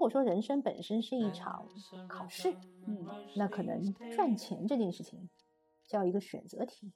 [0.00, 1.64] 果说人生本身是一场
[2.08, 2.52] 考试，
[2.88, 5.30] 嗯那可能赚钱这件事情
[5.86, 6.92] 叫一个选择题。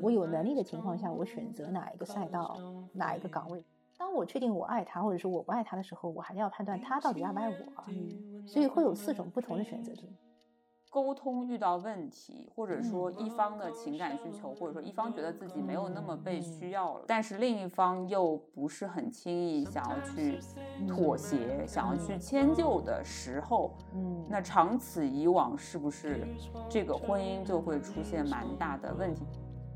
[0.00, 2.58] 我有能力的情况下，我选择哪一个赛道，
[2.94, 3.62] 哪一个岗位。
[3.98, 7.56] 当我确定我爱他，或者说我不爱他的时候，我还要判断他到底爱不爱我。
[7.88, 10.10] 嗯，所以会有四种不同的选择题。
[10.96, 13.26] 沟通遇到问题，或者说嗯。
[13.26, 20.38] 一方的情感需求，或者说一方觉得自己没有那么被需要了，但是另一方又不是很轻易想要去
[20.88, 26.26] 妥协、想要去迁就的时候，嗯，那长此以往，是不是
[26.66, 29.22] 这个婚姻就会出现蛮大的问题？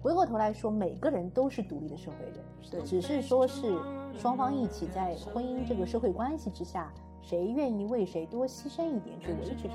[0.03, 2.35] 回过头来说，每个人都是独立的社会人，
[2.71, 3.79] 对只是说是
[4.15, 6.91] 双方一起在婚姻这个社会关系之下，
[7.23, 9.75] 谁愿意为谁多牺牲一点去维持这个。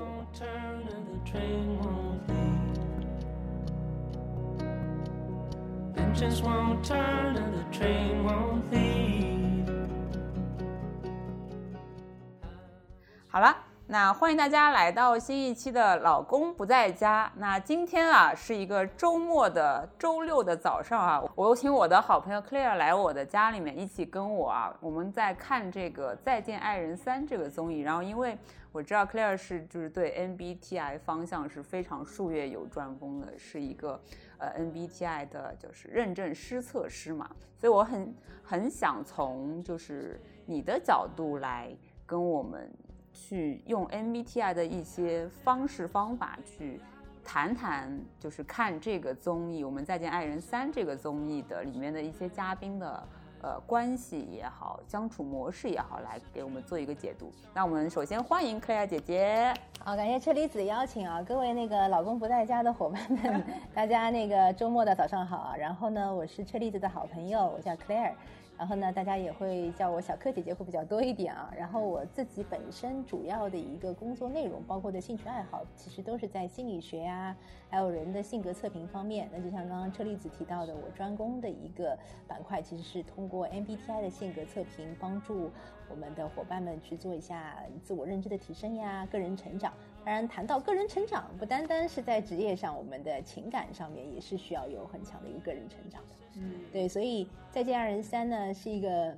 [13.28, 13.58] 好了，
[13.88, 17.32] 那欢迎大家来到新一期的《老公不在家》。
[17.40, 27.82] 那今天啊是一个周末的周六的早上啊，我有请我的好朋友 Claire 来我的家里面，一起跟我啊，我们在看这个《再见爱人三》这个综艺。
[27.82, 28.36] 然后因为
[28.72, 34.02] 我知道 Claire 是就是对 MBTI 方向是非常术业有专攻的，是一个
[34.40, 41.70] 呃 MBTI 的就是认证师测师嘛，所以我很很想从就是你的角度来
[42.08, 42.68] 跟我们
[43.16, 46.80] 去用 MBTI 的一些方式方法去
[47.24, 53.04] 谈谈，就是看这个综艺《我们再见爱人三》这个综艺的里面的一些嘉宾的
[53.42, 57.32] 呃关系也好，相处模式也好，来给我们做一个解读。
[57.54, 59.54] 那我们首先欢迎 Clare 姐姐。
[59.80, 63.44] 好，感谢车厘子邀请啊，各位那个老公不在家的伙伴们，
[63.74, 65.56] 大家那个周末的早上好。
[65.58, 68.14] 然后呢，我是车厘子的好朋友，我叫 Clare。
[68.58, 71.54] 然后呢，大家也会叫我小柯姐姐会比较多一点啊。
[71.58, 77.36] 然后我自己本身主要的一个工作内容，包括的兴趣爱好，其实都是在心理学啊，
[77.70, 79.30] 还有人的性格测评方面。
[79.32, 85.52] 那就像刚刚车厘子提到的，我专攻的一个板块，其实是通过 MBTI 的性格测评，帮助
[85.90, 89.74] 我们的伙伴们去做一下自我认知的提升呀，个人成长。
[90.04, 96.16] 当然，谈到个人成长，不单单是在职业上，我们的情感上面也是需要有很强的一个个人成长的。
[96.36, 99.18] 嗯，对，所以《再见爱人三》呢是一个，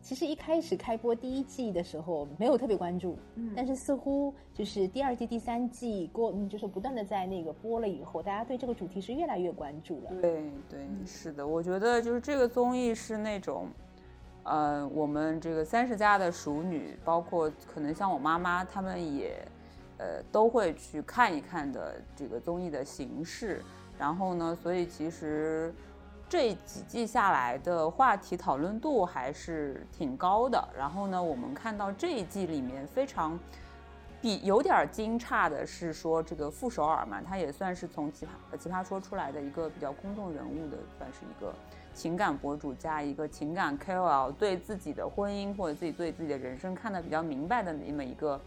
[0.00, 10.10] 其实一开始开播第一季的时候没有特别关注，嗯但是似乎就是第二季、第三季过，嗯，就是不断的在那个播了以后，大家对这个主题是越来越关注了。
[10.22, 13.66] 对对，是的，我觉得就是这个综艺是那种，
[14.44, 19.46] 呃，我们这个三十加的熟女，包括可能像我妈妈，她们也，
[19.98, 23.62] 呃，都会去看一看的这个综艺的形式。
[23.98, 25.74] 然后呢，所以其实
[26.28, 30.68] 这几季下来的话题讨论度还是挺高的。
[30.76, 33.38] 然后呢，我们看到这一季里面非常。
[34.20, 41.52] 比有点惊诧的是说，这个傅首尔嘛，他也算是从奇葩奇葩说出来的一个比较公众人物的，算是一个
[41.94, 48.40] 情感博主加一个情感 KOL，对自己的婚姻或者自己对自己的人生看得比较明白的那么一个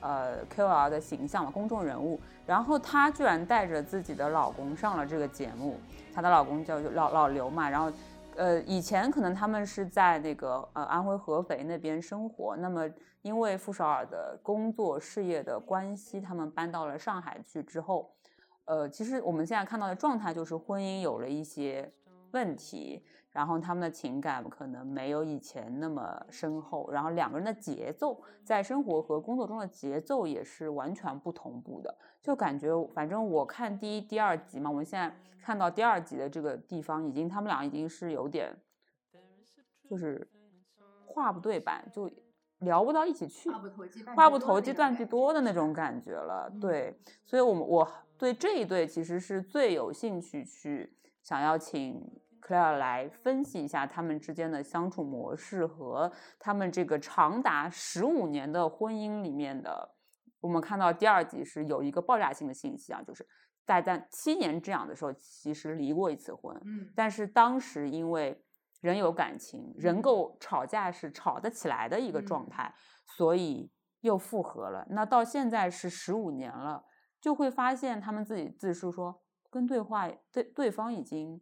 [0.00, 2.20] 呃 KOL 的形象嘛，公众人物。
[2.46, 5.76] 然后她居然带着自己的老公上了这个节目，
[6.14, 7.92] 她的老公叫老老刘嘛，然后。
[8.36, 12.88] 呃，以前可能他们是在那个呃安徽合肥那边生活，那么
[13.22, 18.08] 因为傅首尔的工作事业的关系，他们搬到了上海去之后，
[18.66, 21.90] 呃，其实我们现在看到的状态就是婚姻有了一些
[22.32, 38.54] 问题，然后他们的情感可能没有以前那么深厚，然后两个人的节奏在生活和工作中的节奏也是完全不同步的，就感觉反正我看第一、第二集嘛，我们现在看到第二集的这个地方，已经他们俩已经是有点
[39.88, 40.28] 就是
[41.06, 42.10] 话不对版，就
[42.58, 46.52] 聊不到一起去，不投机话不投机半句多的那种感觉了。
[46.60, 50.92] 对，所以我们我对这一对其实是最有兴趣去
[51.28, 52.02] 想要请
[52.40, 59.94] Claire 来分析一下他们之间的相处模式和他们这个长达十五年的婚姻里面的，
[60.40, 63.28] 我们看到第二集是有一个爆炸性的信息啊，就是
[63.66, 66.90] 在在七年之痒的时候，其实离过一次婚，嗯。
[66.96, 68.42] 但是当时因为
[68.80, 72.48] 人有感情，人够吵架是吵得起来的一个状嗯。
[72.48, 72.74] 态，
[73.04, 73.70] 所以
[74.00, 74.86] 又复合了。
[74.88, 76.82] 那到现在是十五年了，
[77.20, 81.40] 就会发现他们自己自述说，跟对话对对方已经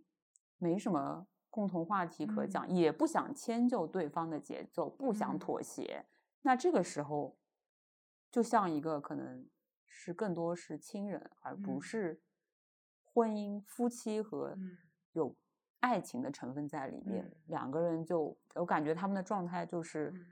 [0.59, 5.39] 没什么共同话题可讲，也不想迁就对方的节奏，不想嗯。
[5.39, 6.05] 妥协。
[6.43, 7.37] 那这个时候，
[8.31, 9.49] 就像一个可能
[9.87, 11.83] 是更多是亲人，而不嗯。
[11.83, 12.23] 是
[13.05, 14.77] 婚姻、夫妻和嗯。
[15.13, 15.35] 有
[15.81, 17.25] 爱情的成分在里面。
[17.25, 17.37] 嗯。
[17.47, 20.27] 两个人就我感觉他们的状态就是嗯。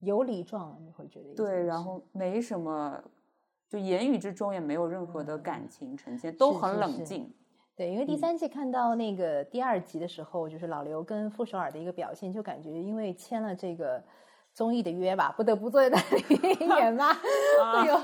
[0.00, 3.04] 有理状了，你会觉得对，然后没什么，
[3.70, 7.32] 就言语之中也没有任何的感情呈现，都很是是是冷静。
[7.76, 8.18] 对，因为第嗯。
[8.18, 14.02] 三季看到那个第二集的时候，就是老刘跟傅首尔的一个表现，就感觉因为签了这个
[14.52, 17.14] 综艺的约吧，不得不坐在那里 演嘛，
[17.72, 17.96] 会有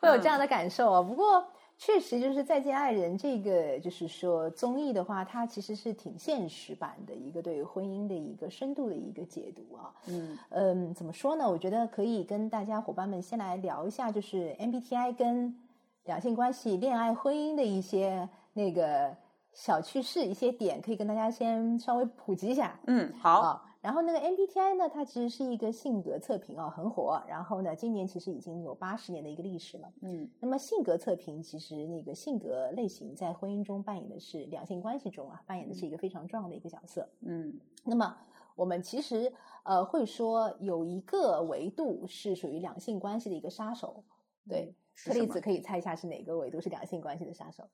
[0.00, 1.02] 会有这样的感受啊。
[1.02, 1.46] 不过
[1.82, 9.94] 确实就是《再见爱人》这个，就是说综艺的话，它其实是挺现实版的一个对于婚姻的一个深度的一个解读啊。
[10.06, 11.50] 嗯嗯，怎么说呢？
[11.50, 15.56] 我觉得可以跟大家伙伴们先来聊一下，就是 MBTI 跟
[16.04, 19.16] 两性关系、恋爱、婚姻的一些那个
[19.54, 22.78] 小趣事、一些点，可以跟大家先稍微普及一下。
[22.88, 27.22] 嗯，好，啊，然后那个 MBTI 呢，它其实是一个性格测评啊，很火。
[27.26, 29.90] 然后呢，今年其实已经有八十年的一个历史了。
[30.02, 37.08] 嗯那么性格测评，其实那个性格类型在婚姻中扮演的是两性关系中啊，扮演的是一个非常重要的一个角色。
[37.20, 38.16] 嗯那么
[38.54, 39.32] 我们其实
[39.62, 44.04] 呃会说有一个维度是属于两性关系的一个杀手，
[44.46, 47.70] 对，车厘子可以猜一下是哪个维度是两性关系的杀手？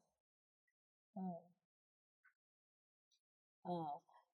[1.17, 1.35] 嗯
[3.65, 3.87] 嗯，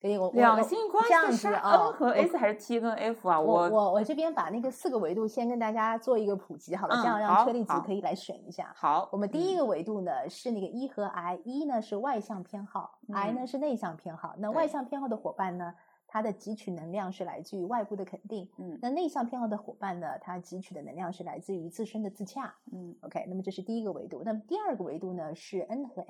[0.02, 3.38] 给我我我两性关这样系的杀子啊 N 和 S 还是 T 跟 F 啊？
[3.38, 8.72] 我我我这边把那个四个维度先跟大家做一个普及好了，这嗯样让车厘子可以来选一下。
[8.74, 14.34] 好，我们第一嗯个维度呢是那个 E 和 I，E 呢是外向偏好，I 呢嗯是内向偏好。
[14.38, 15.72] 那外向偏好的伙伴呢，
[16.08, 22.52] 他的汲取能量是来自于外部的肯定；嗯那内向偏好的伙伴呢，他汲取的能量是来自于自身的自洽。
[22.72, 24.22] 嗯 OK，那么这是第一个维度。
[24.24, 26.02] 那么第二个维度呢是 N 和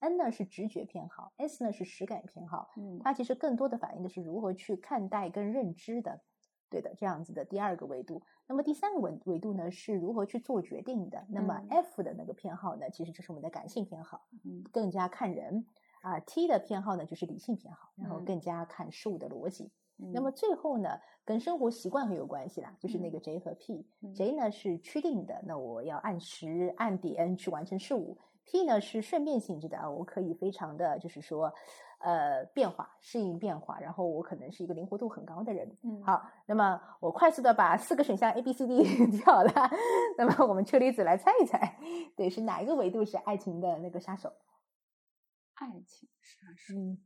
[0.00, 2.70] S，N 呢是直觉偏好，S 呢是实感偏好。
[2.76, 6.20] 嗯它其实更多的反映的是如何去看待跟认知的，
[6.70, 8.22] 对的，这样子的第二个维度。
[8.46, 11.26] 那么第三个维维度呢，是如何去做决定的。
[11.28, 15.66] 那么嗯 F 的那个偏好呢，其实就是我们的感性偏好，嗯更加看人
[16.02, 16.20] 啊。
[16.20, 19.64] T 的偏好呢，就是理性偏好，然后嗯更加看事物的逻辑。
[19.64, 19.70] 嗯，
[20.12, 23.86] 那么最后呢，跟生活习惯很有关系啦，就是那嗯个 J 和 P。
[24.00, 24.14] 嗯。
[24.14, 31.52] J 呢是趋定的，那我要按时按点去完成事物；P 呢是顺便性质的啊，我可以非常的就是说，
[31.98, 35.76] 呃，变化适应变化，然后我可能是一个灵活度很高的人。
[35.82, 36.00] 嗯。
[36.02, 38.84] 好，那么我快速的把四个选项 A、B、C、D
[39.18, 39.52] 跳了，
[40.16, 41.76] 那么我们车厘子来猜一猜，
[42.16, 44.32] 对，是哪一个维度是爱情的那个杀手？
[45.54, 46.74] 爱情杀手。
[46.78, 46.98] 嗯，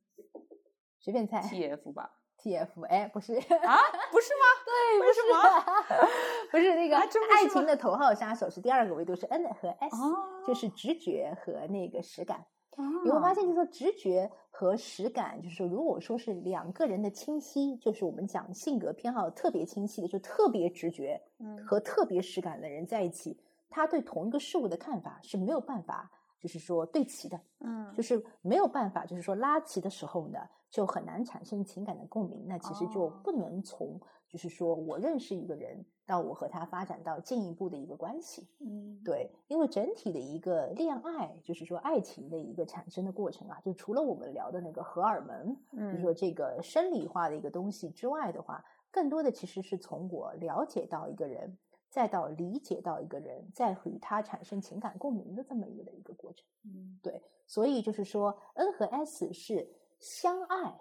[1.01, 1.41] 随便猜。
[1.41, 2.19] T F 吧？
[2.43, 3.41] T F，哎，不是，啊，
[4.11, 4.45] 不是吗？
[4.67, 6.09] 对，为不是吗，
[6.51, 12.45] 不是那个爱情的头号杀手是第二个维度是 N 和 S，、哦就是直觉和那个实感。
[12.77, 23.39] 你你会发现，就是说直觉和实感，就是说，如果说是两个人的清晰，就是我们讲性格偏好特别清晰的，就特别直觉嗯和特别实感的人在一起，
[23.71, 26.11] 他对同一个事物的看法是没有办法，
[26.43, 27.41] 就是说对齐的。
[27.61, 30.39] 嗯就是没有办法，就是说拉齐的时候呢，
[30.71, 32.45] 就很难产生情感的共鸣。
[32.49, 38.49] 那其实就哦不能从，就是说我认识一个人到我和他发展到进一步的一个关系。
[38.61, 51.59] 嗯对，因为整体的一个恋爱，就是说爱情的一个产生的过程啊，就除了我们聊的那个荷尔蒙，嗯就是说嗯这个生理化的一个东西之外的话，更多的其实是从我了解到一个人，
[51.93, 56.43] 再到理解到一个人，再与他产生情感共鸣的这么一个的一个过程。
[56.65, 56.99] 嗯
[57.47, 59.69] 所以就是说，N 和 S 是
[60.01, 60.81] 相爱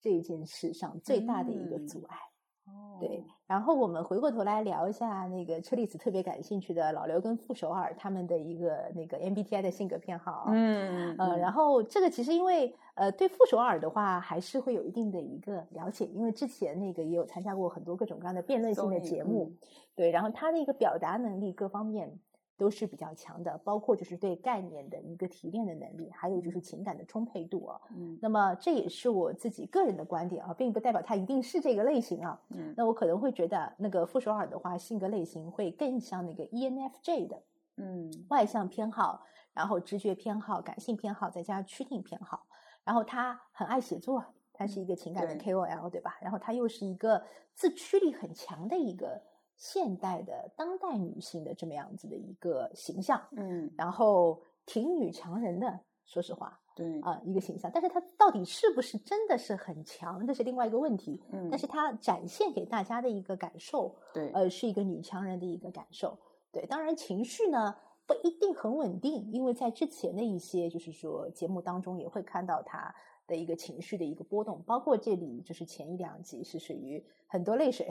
[0.00, 2.16] 这件事上最大的一个嗯阻碍。
[2.66, 10.52] 哦对，然后我们回过头来聊一下那个车厘子特别感兴趣的老刘跟傅首尔他们的一个那个 MBTI 的性格偏好啊。
[10.54, 19.58] 嗯呃，然后这个其实因为呃对傅首尔的话还是会有一定的一个了解，因为之前那个也有参加过很多各种各样的辩论性的节目，嗯
[19.96, 22.16] 对，然后他的一个表达能力各方面
[22.56, 27.80] 都是比较强的，包括就是对概念的一个提炼的能力，还有就是情感的充沛度啊。
[27.96, 32.40] 嗯那么这也是我自己个人的观点啊，并不代表他一定是这个类型啊。
[32.50, 37.42] 嗯那我可能会觉得那个傅首尔的话，性格类型会更像那个 E ENFJ 的
[37.76, 42.46] 嗯外向偏好，然后直觉偏好、感性偏好，再加上趋近偏好。
[42.84, 46.18] 然后他很爱写作，他是一个情感的 KOL，对吧？
[46.20, 47.22] 然后他又是一个
[47.54, 49.22] 自驱力很强的一个
[49.62, 57.70] 现代的当代女性的这么样子的一个形象，嗯然后挺女强人的，说实话对啊、一个形象。
[57.72, 61.22] 但是她到底是不是真的是很强，这是另外一个问题。
[61.30, 66.18] 嗯但是她展现给大家的一个感受，对呃，是一个女强人的一个感受。
[66.50, 72.92] 对，当然情绪呢不一定很稳定，因为在之前的一些就是说节目当中也会看到她
[73.32, 77.88] 的一个情绪的一个波动，包括这里就是前一两集是属于很多泪水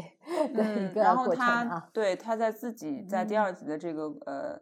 [0.56, 1.92] 的一嗯，个然后他啊。
[1.92, 3.38] 对他在自己在第嗯。
[3.38, 4.62] 二集的这个呃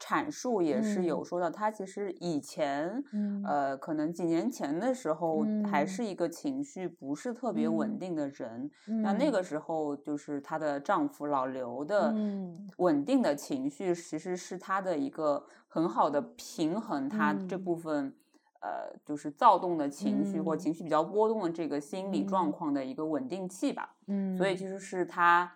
[0.00, 1.24] 阐述也是有嗯。
[1.24, 3.34] 说到，他其实以前，嗯。
[3.42, 5.84] 呃，可能几年前的时候还嗯。
[5.86, 9.30] 是一个情绪不是特别稳嗯定的人，那那嗯。
[9.30, 12.74] 个时候就是她的丈夫老刘的嗯。
[12.78, 17.58] 稳定的情绪，其实是她的一个很好的平衡，她这嗯。
[17.58, 18.16] 部分。
[18.64, 20.58] 呃，就是躁动的情绪或嗯。
[20.58, 22.52] 情绪比较波动的这个心理状嗯。
[22.52, 23.94] 况的一个稳定器吧。
[24.06, 25.52] 嗯，所以其实是他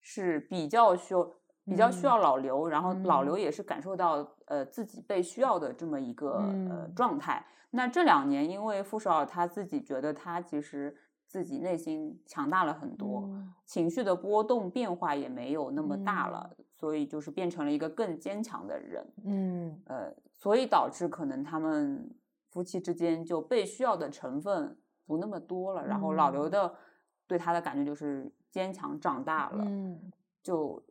[0.00, 1.28] 是比较需要
[1.66, 3.40] 比较需嗯要老刘，然后老刘嗯。
[3.40, 6.94] 也是感受到呃自己被需要的这么一个、呃嗯。
[6.94, 7.44] 状态。
[7.70, 13.52] 那这两年，因为傅首尔他自己觉得他其实自己内心强大了很多，嗯。
[13.64, 16.30] 情绪的波动变化也没有那么大嗯。
[16.30, 19.04] 了，所以就是变成了一个更坚强的人。
[19.24, 19.82] 嗯。
[19.86, 22.08] 呃，所以导致可能他们
[22.56, 25.86] 夫妻之间就被需要的成分不那么多了。
[25.86, 26.74] 然后老刘嗯的
[27.26, 30.10] 对他的感觉就是坚强长大了，嗯
[30.42, 30.82] 就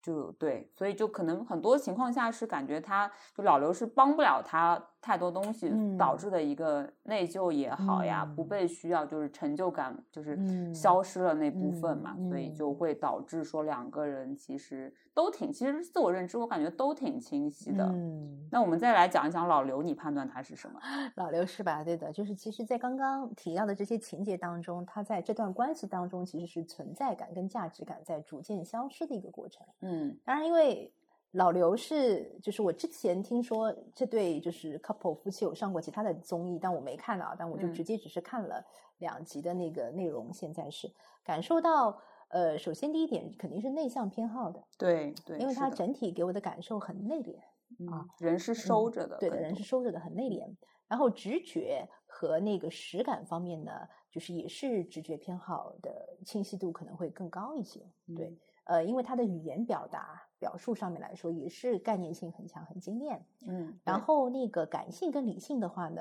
[0.00, 17.84] 就对，所以就可能很多情况下是感觉他就老刘是帮不了他太多东西，导嗯致的一个内疚也好呀，不嗯被需要，就是成就感就是嗯消失了那部分嗯嘛，所以就嗯会导致说两个人其实都挺，其实自我认知我感觉都挺清晰的。
[17.86, 20.78] 嗯，那我们再来讲一讲老刘，你判断他是什么？
[21.16, 21.82] 老刘是吧？
[21.82, 29.66] 对的，就是其实，在刚刚提到的这些情节当中，他在这段关系当中其实是存在感跟价值感在逐渐消失的一个过程。
[29.80, 30.92] 嗯当然，因为
[31.32, 38.64] 老刘是，就是我之前听说这对就是 couple 夫妻有上过其他的综艺，但我没看啊，但我就嗯直接只是看了
[38.98, 40.32] 两集的那个内容。
[40.32, 40.90] 现在是
[41.24, 41.96] 感受到，
[42.30, 47.36] 呃，首先第一点肯定是内向偏好的，对对，因为他整体给我的感受很内敛。
[47.78, 50.44] 嗯人是收着的，对的，人是收着的，很内敛。
[50.88, 53.70] 然后直觉和那个实感方面呢，
[54.10, 57.80] 就是也是直觉偏好的清晰度可能会更高一些。
[58.16, 63.24] 对，嗯呃，因为他的语言表达表述上面来说，也是概念性很强、很精炼。
[63.46, 66.00] 嗯，然后那个感性跟理性的话呢，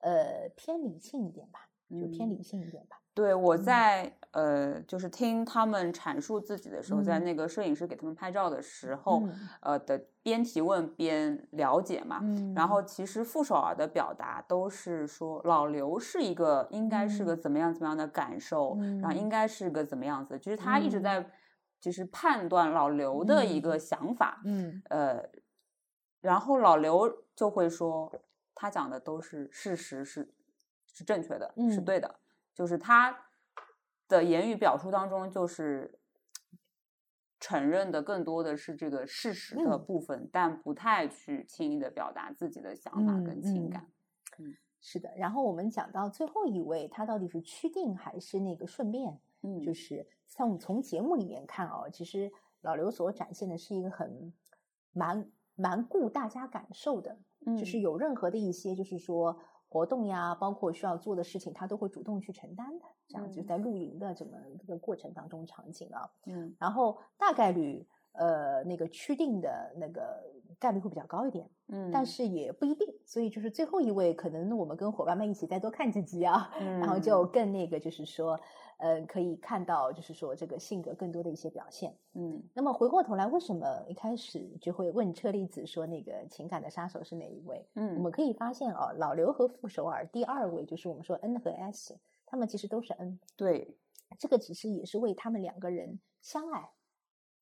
[0.00, 1.60] 呃，偏理性一点吧，
[1.98, 3.00] 就偏嗯理性一点吧。
[3.14, 3.62] 对，我嗯。
[3.64, 7.24] 在、呃，就是听他们阐述自己的时候，在嗯。
[7.24, 9.48] 那个摄影师给他们拍照的时候，嗯。
[9.62, 12.18] 呃的边提问边了解嘛。
[12.22, 12.52] 嗯。
[12.54, 17.40] 然后其实傅首尔的表达都是说老刘是一个应该是个嗯。
[17.40, 21.02] 怎么样怎么样的感受，然后应嗯该是个怎么样子，其实他一直嗯。
[21.02, 21.30] 在
[21.80, 25.28] 就是判断老刘的一个想法，嗯呃，
[26.20, 28.12] 然后老刘就会说
[28.54, 30.28] 他讲的都是事实是
[30.86, 32.18] 是正确的，是嗯对的，
[32.54, 33.16] 就是他
[34.08, 35.98] 的言语表述当中就是
[37.38, 43.82] 承认的更多的是这个事实的嗯部分，但不太去轻易的表达自己的想法嗯跟情感
[44.38, 44.56] 嗯感。
[44.80, 45.12] 是的。
[45.16, 49.20] 然后我们讲到最后一位，他到底是趋定还是那个顺便？
[49.42, 52.30] 嗯，就是像从节目里面看哦，其实
[52.60, 54.32] 老刘所展现的是一个很
[54.92, 57.18] 蛮蛮顾大家感受的，
[57.58, 57.80] 就是嗯。
[57.80, 62.84] 有任何的一些就是说活动呀，包括需要做的事情，他都会主动去承担的。
[63.08, 66.54] 这样就在露营的这么一个过程当中场景啊，嗯。
[66.58, 70.24] 然后大概率呃那个趋定的那个
[70.58, 71.48] 概率会比较高一点。
[71.68, 78.38] 嗯，但是也不一定，所以就是最后一位，可能我们跟伙伴们一起再多看几集啊，然后就嗯更那个，就是说，
[78.78, 81.92] 呃，可以看到，就是说这个性格更多的一些表现。
[82.14, 87.68] 嗯那么回过头来，为什么一开始就会问车厘子说那个情感的杀手是哪一位？
[87.74, 93.76] 嗯我嗯们可以发现哦，老刘和傅首尔第二位就是我们说 N 和 S，他们其实都是 N，对，
[94.20, 96.70] 这个只是也是为他们两个人相爱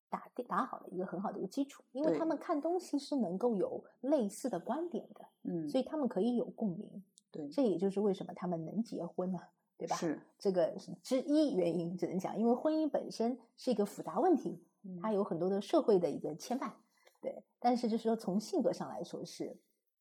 [0.09, 7.03] 打打好了一个很好的一个基础，因为他们看东西是能够有类似的观点的，嗯，所以他们可以有共鸣。
[7.31, 9.39] 对这也就是为什么他们能结婚呢、
[9.77, 9.95] 对吧？
[9.97, 14.57] 是，这个是之一原因，只能讲，因为婚姻本身是一个复杂问题，
[15.01, 16.71] 它有很多的社会的一个牵绊，
[17.19, 17.43] 对。
[17.59, 19.57] 但是就是说，从性格上来说是，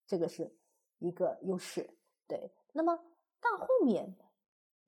[0.06, 0.54] 这个是
[1.00, 1.90] 一个优势，
[2.28, 2.52] 对。
[2.72, 2.94] 那么
[3.40, 4.14] 到后面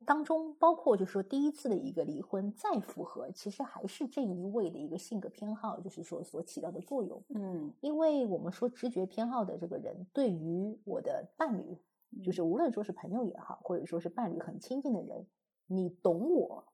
[0.05, 7.23] 当中，包括就是说第一次的一个离婚再复合，其实还是这一位的一个性格偏好，就是说所起到的作用。
[7.31, 7.73] 嗯。
[7.81, 11.77] 因为我们说直觉偏好的这个人，对于我的伴侣，
[12.23, 15.27] 就是无论说是朋友也好，或者说是伴侣很亲近的人，
[15.67, 16.65] 你懂我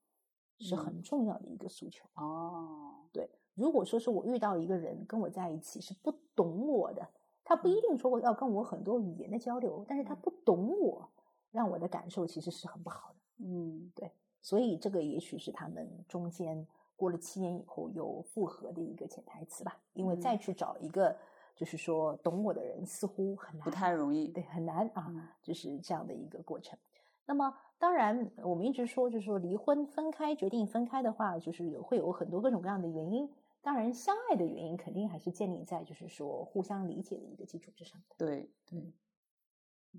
[0.58, 1.02] 是很嗯。
[1.02, 2.06] 重要的一个诉求。
[2.14, 7.08] 哦，对如果说是我遇到一个人跟我在一起是不懂我的，
[7.44, 11.08] 他不一定说我要跟我很多语言的交流，但是他不懂我，
[11.52, 13.44] 让我的感受其实是很不好的。
[13.44, 16.66] 嗯对所以这个也许是他们中间
[16.96, 21.16] 过了七年以后又复合的一个潜台词吧，因为嗯再去找一个
[21.54, 24.28] 就是说懂我的人似乎很难，不太容易。
[24.28, 26.78] 对，很难啊，嗯就是这样的一个过程。
[27.24, 33.30] 那么，当然，我们一直说，就是说离婚分开决定分开的话，就是有会有很多各种各样的原因。
[33.60, 38.16] 当然，相爱的原因肯定还是建立在就是说互相理解的一个基础之上的。
[38.18, 38.92] 对对，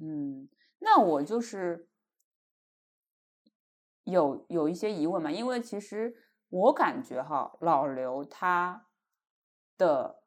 [0.02, 1.88] 嗯，那我就是
[4.04, 6.16] 有有一些疑问嘛，因为其实
[6.50, 8.88] 我感觉哈，老刘他
[9.78, 10.23] 的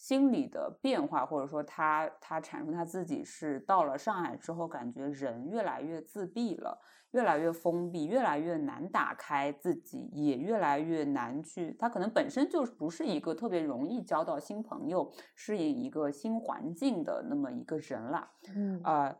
[0.00, 6.80] 心理的变化，或者说他他阐述他自己是到了上海之后，感觉人越来越自闭了，
[7.10, 11.76] 越来越封闭，越来越难打开自己，也越来越难去。
[11.78, 18.30] 他可能本身就是不是一个特别容易交到新朋友、适应一个新环境的那么一个人了。
[18.56, 19.14] 嗯呃，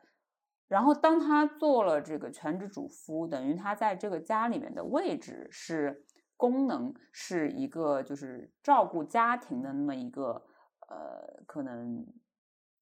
[0.67, 6.07] 然后当他做了这个全职主夫，等于他在这个家里面的位置是
[6.39, 10.43] 功能是一个就是照顾家庭的那么一个
[10.91, 12.07] 呃可能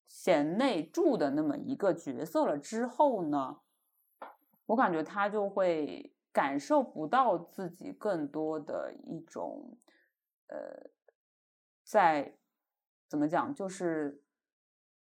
[0.04, 3.60] 贤内助的那么一个角色了之后呢，
[4.66, 9.78] 我感觉他就会感受不到自己更多的一种
[10.48, 10.90] 呃
[11.84, 12.36] 在
[13.08, 14.22] 怎么讲就是。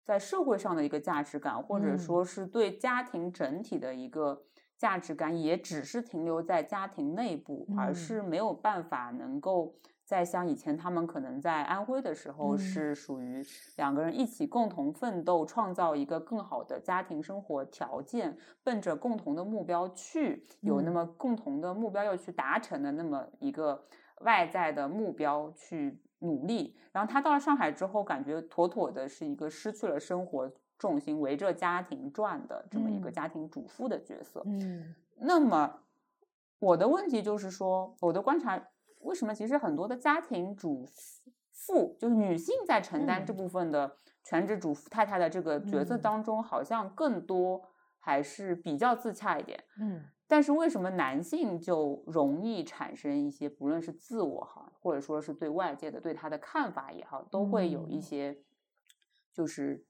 [0.05, 4.43] 在社会上的一个价值感，或者嗯说是对家庭整体的一个
[4.77, 9.73] 价值感，也只是停留在家庭内部，而嗯是没有办法能够
[10.13, 13.43] 再像以前他们可能在安徽的时候嗯是属于
[13.77, 23.83] 两个人一起共同奋斗，创造一个更好的家庭生活条件，奔着共同的目标去，有那嗯么共同的目标要去达成的那么一个
[24.21, 26.77] 外在的目标去努力。
[26.91, 34.43] 然后他到了上海之后，感觉妥妥的是一个失去了生活重心，围着家庭转的这么一个嗯家庭主妇的角色。
[34.45, 35.79] 嗯那么
[36.59, 38.61] 我的问题就是说，我的观察，
[39.03, 40.85] 为什么其实很多的家庭主
[41.51, 43.37] 妇，就是女性在承担这嗯。
[43.37, 46.01] 部分的全职主妇太太的这个角色嗯。
[46.01, 47.61] 当中，好像更多
[47.99, 49.63] 还是比较自洽一点。
[49.77, 50.09] 嗯。
[50.27, 58.01] 但是为什么男性就容易产生一些，不论是自我哈，或者说是对外界的对他的看法也好，都会有一嗯。
[58.01, 58.37] 些
[59.33, 59.85] 就是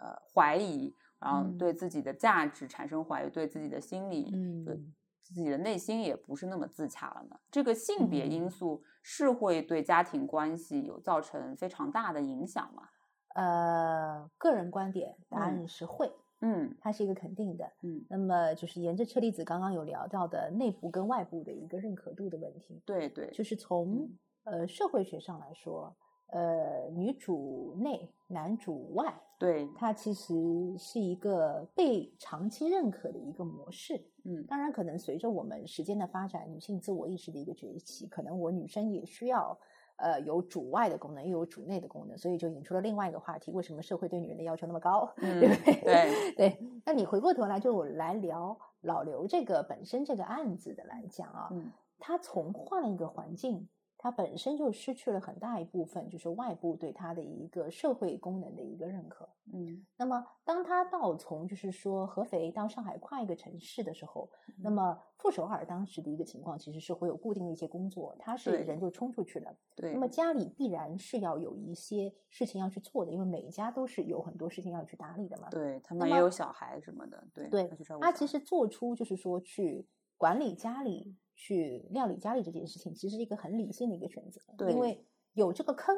[0.00, 1.58] 呃怀疑，然后嗯。
[1.58, 4.30] 对自己的价值产生怀疑，对自己的心理，
[4.64, 4.94] 对嗯
[5.32, 7.38] 自己的内心也不是那么自洽了呢？
[7.50, 8.50] 这个性别因嗯。
[8.50, 12.88] 素是会对家庭关系有造成非常大的影响吗？
[13.34, 15.42] 呃，个人观点，答嗯。
[15.42, 16.76] 案是会，嗯。
[16.80, 17.70] 它是一个肯定的。
[17.82, 24.18] 嗯，那么就是沿着车厘子刚刚有聊到的内部跟外部的一个认可度的问题，对对，就是从嗯。
[24.44, 25.94] 呃社会学上来说，
[26.32, 30.34] 呃女主内，男主外，对，它其实
[30.78, 34.00] 是一个被长期认可的一个模式。
[34.24, 39.58] 嗯当然，可能随着我们时间的发展，女性自我意识的一个崛起，可能我女生也需要
[39.96, 45.10] 呃有主外的功能，又有主内的功能，所以就引出了另外一个话题：为什么社会对女人的要求那么高？
[45.22, 45.74] 嗯对不对？
[45.80, 46.58] 对 对。
[46.84, 53.68] 那你回过头来就来聊老刘这个本身这个案子的来讲啊，嗯他从换了一个环境，
[54.02, 59.28] 他本身就失去了很大一部分，就是外部对他的一个社会功能的一个认可。
[59.52, 69.54] 嗯那么，当他到从就是说合肥到上海跨一个城市的时候，那嗯么傅首尔当时的一个情况其实是会有固定的一些工作，他是人就冲出去了。
[69.76, 75.50] 对，那么家里必然是要有一些事情要去做的，因为每一家都是有很多事情要去打理的嘛。
[75.50, 79.86] 对他们也有小孩什么的，对对他其实做出就是说去
[80.20, 85.02] 管理家里、去料理家里这件事情，其实是一个很理性的一个选择，对因为
[85.32, 85.96] 有这个坑，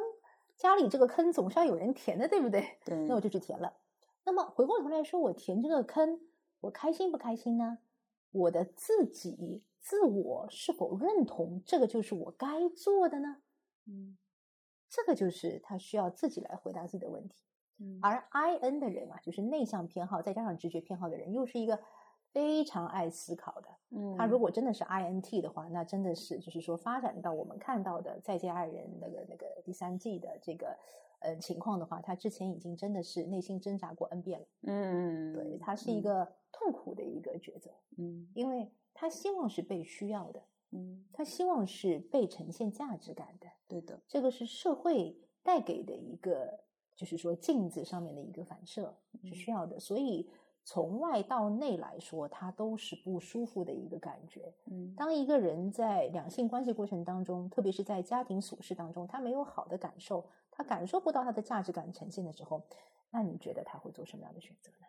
[0.56, 2.78] 家里这个坑总是要有人填的，对不对？
[2.84, 3.74] 对，那我就去填了。
[4.22, 6.20] 那么回过头来说，我填这个坑，
[6.60, 7.78] 我开心不开心呢？
[8.30, 13.38] 我的自己自我是否认同这个就是我该做的呢？
[13.88, 14.16] 嗯
[14.88, 17.42] 这个就是他需要自己来回答自己的问题。
[17.78, 21.80] 嗯而 I N 的人啊，就是内向偏好再加上直觉偏好的人，又是一个
[22.32, 23.68] 非常爱思考的。
[23.90, 30.76] 嗯，他如果真的是 I N T 的话，那真的是就是说发展到我们看到的《再见爱人》那个那个第三季的这个
[31.20, 34.46] 呃情况的话，他之前已经真的是内心挣扎过 N 遍了。
[34.62, 38.26] 嗯，对，他是一嗯个痛苦的一个抉择，嗯。
[38.34, 46.60] 因为他希望是被需要的，嗯，他希望是被呈现价值感的，对的，这个是社会带给的一个，
[46.96, 50.30] 就是说镜子上面的一个反射是嗯需要的，所以
[50.64, 54.54] 从外到内来说，它都是不舒服的一个感觉。
[54.66, 62.62] 嗯当一个人在两性关系过程当中，特别是在家庭琐事当中，他没有好的感受，他感受不到他的价值感呈现的时候，
[63.10, 64.86] 那你觉得他会做什么样的选择呢？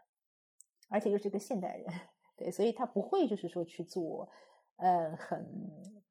[0.89, 1.91] 而且又是个现代人，
[2.35, 4.29] 对，所以他不会就是说去做，
[4.75, 5.43] 呃，很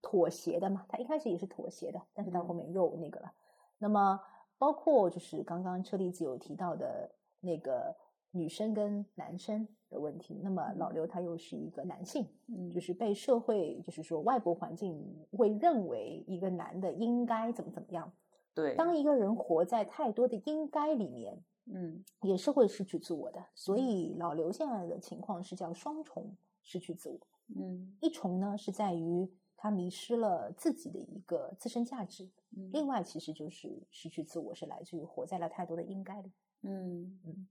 [0.01, 0.85] 妥协的嘛。
[0.89, 3.33] 他一开始也是妥协的，但是到后面又那个了。
[3.79, 4.21] 那么
[4.59, 7.09] 包括就是刚刚车厘子有提到的
[7.41, 7.97] 那个
[8.33, 10.41] 女生跟男生的问题。
[10.43, 18.13] 那么老刘他又是一个男性，嗯就是被社会就是说外部环境会认为一个男的应该怎么怎么样。
[18.55, 23.43] 对，当一个人活在太多的应该里面，嗯也是会失去自我的。
[23.55, 27.19] 所以老刘现在的情况是叫双重失去自我。
[27.55, 36.33] 嗯一重呢是在于他迷失了自己的一个自身价值，嗯另外其实就是失去自我，是来自于活在了太多的应该里。
[36.63, 37.49] 嗯嗯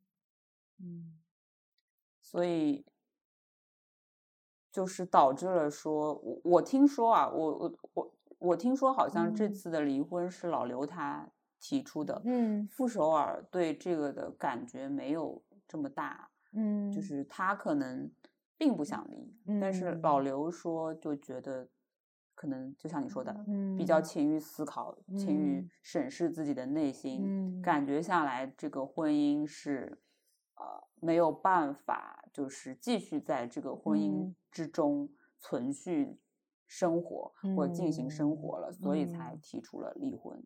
[0.83, 1.21] 嗯，
[2.21, 2.85] 所以
[4.73, 9.49] 就是导致了说，我我听说啊，我我我我听说好像这嗯。
[9.49, 12.69] 次的离婚是老刘他提出的，嗯。
[12.69, 16.61] 傅首尔对这个的感觉没有这么大，嗯。
[16.89, 18.09] 就是他可能
[18.57, 20.21] 并不想离，但是老嗯。
[20.21, 21.69] 刘说就觉得
[22.33, 25.71] 可能就像你说的，嗯比较勤于思考，勤于嗯。
[25.83, 27.61] 审视自己的内心，嗯。
[27.61, 30.01] 感觉下来这个婚姻是
[30.61, 36.19] 呃没有办法，就是继续在这个婚姻嗯之中存续
[36.67, 40.41] 生活、或者进行生活了，所以才嗯提出了离婚。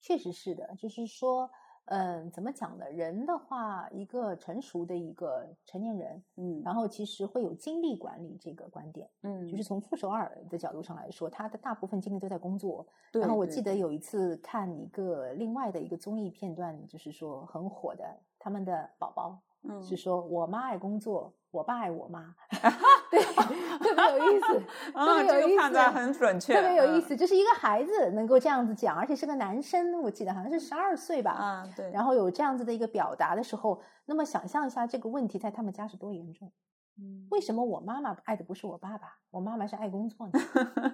[0.00, 1.48] 确实是的，就是说，
[1.84, 2.90] 嗯，怎么讲呢？
[2.90, 9.08] 人的话，一个成熟的一个成年人，嗯然后其实会有精力管理这个观点。
[9.22, 12.84] 嗯，就是从傅首尔的角度上来说，他的大部分精力都在工作。
[13.12, 18.04] 对然后我记得有一次看一个另外的一个综艺片段，就是说很火的，
[18.40, 22.34] 他们的宝宝嗯是说我妈爱工作，我爸爱我妈，
[23.10, 24.62] 对，特别有意思，
[24.94, 25.92] 啊，特别有意这个判断。
[25.92, 31.30] 很准确，特别有意嗯思，就是一个孩子能够这样子讲，而且是个男生，我记得好像是十二岁吧。
[31.32, 36.50] 啊，对，然后有这样子的一个表达的时候，那么想象一下这个问题在他们家是多严重。
[36.98, 40.32] 嗯为什么我妈妈爱的不是我爸爸，我妈妈是爱工作呢？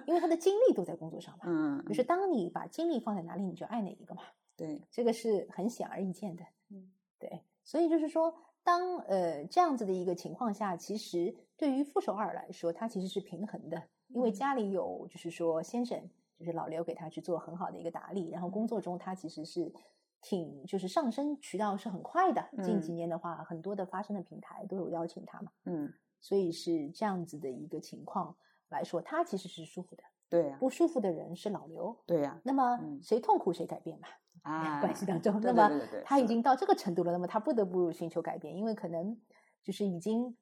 [0.07, 1.41] 因为她的精力都在工作上嘛。
[1.45, 4.21] 嗯，就是当你把精力放在哪里，你就爱哪一个嘛，
[4.55, 6.43] 对，这个是很显而易见的。
[6.71, 8.33] 嗯，对，所以就是说，
[8.69, 19.73] 当呃这样子的一个情况下，其实对于傅首尔来说，他其实是平衡的，因为嗯家里有就是说先生，就是老刘给他去做很好的一个打理，然后工作中他其实是
[20.21, 22.47] 挺就是上升渠道是很快的。
[22.61, 28.35] 近几嗯年的话，很多的发声的平台都有邀请他嘛，嗯，所以是这样子的一个情况
[28.69, 30.03] 来说，他其实是舒服的。
[30.29, 34.07] 对呀，不舒服的人是老刘，对呀，那么嗯谁痛苦谁改变嘛？
[34.43, 35.69] 啊，关系当中，那么
[36.03, 39.19] 他已经到这个程度了，那么他不得不寻求改变，因为可能
[39.63, 40.35] 就是已经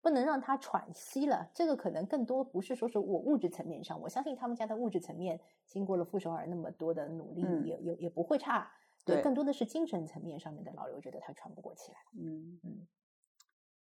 [0.00, 1.50] 不能让他喘息了。
[1.54, 8.70] 这个可能更多不是说是我物质层面上，我相信他们家的物质层面经过了傅首尔那么多的努力，嗯也也也不会差。
[9.04, 11.98] 对更多的是精神层面上面的老刘觉得他喘不过气来。
[12.16, 12.86] 嗯嗯，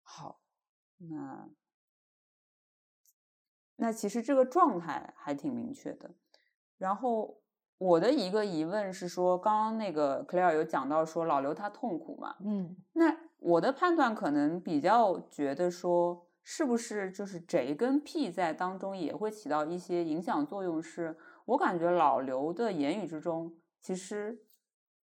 [0.04, 0.40] 好，
[0.98, 1.50] 那
[3.76, 6.12] 那其实这个状态还挺明确的。
[6.78, 7.42] 然后
[7.78, 12.36] 我的一个疑问是说，刚刚那个 Claire 有讲到说老刘他痛苦嘛？
[12.44, 21.16] 嗯那我的判断可能比较觉得说，是不是就是 J 跟 P 在当中也会起到一些影响作用是？
[21.46, 24.38] 我感觉老刘的言语之中，其实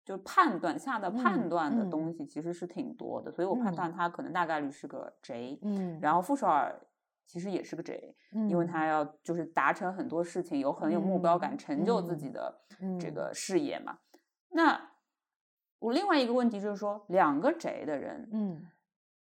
[0.04, 5.58] 就判断下的判嗯断的嗯东西其实是挺多的，所以我判断嗯他可能大概率是个 J。
[5.62, 6.76] 嗯，然后傅首尔
[7.26, 8.16] 其实也是个 J，、
[8.50, 8.68] 因为嗯。
[8.68, 12.62] 他要就是达成很多事情，有很有目标感，嗯成就自己嗯的
[13.00, 13.98] 这嗯个事业嘛。
[14.50, 14.92] 那
[15.80, 18.68] 我另外一个问题就是说，两个 J 的人，嗯。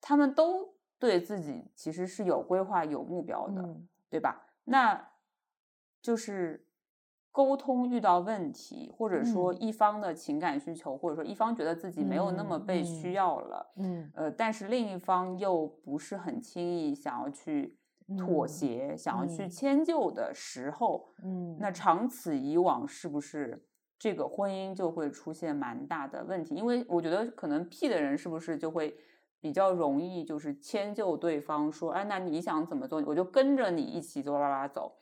[0.00, 3.88] 他们都对自己其实是有规划、有目标的，嗯。
[4.08, 4.44] 对吧？
[4.64, 5.10] 那
[6.02, 6.66] 就是
[7.30, 9.62] 沟通遇到问题，或者说嗯。
[9.62, 14.10] 一方的情感需求，或者说一方觉得自己没有那么嗯被需嗯要了，嗯。
[14.14, 17.78] 呃，但是另一方又不是很轻易想要去
[18.16, 23.66] 妥嗯协、想要去嗯迁就的时候，嗯，那长此以往，是不是
[23.98, 26.54] 这个婚姻就会出现蛮大的问题？
[26.54, 28.96] 因为我觉得可能 P 的人是不是就会
[29.40, 34.96] 比较容易就是迁就对方，说，哎，那你想怎么做，我就跟着你一起走，啦啦走。